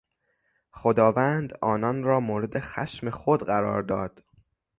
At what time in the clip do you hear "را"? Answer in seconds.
2.03-2.19